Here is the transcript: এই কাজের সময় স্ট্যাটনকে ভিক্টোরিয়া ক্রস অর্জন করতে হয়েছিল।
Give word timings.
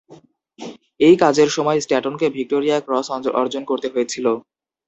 এই 0.99 1.15
কাজের 1.15 1.49
সময় 1.49 1.79
স্ট্যাটনকে 1.81 2.27
ভিক্টোরিয়া 2.29 2.77
ক্রস 2.79 3.07
অর্জন 3.35 3.63
করতে 3.65 3.87
হয়েছিল। 3.93 4.25